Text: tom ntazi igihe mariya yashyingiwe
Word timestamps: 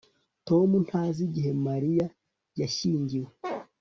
tom 0.47 0.69
ntazi 0.85 1.21
igihe 1.27 1.51
mariya 1.67 2.05
yashyingiwe 2.59 3.29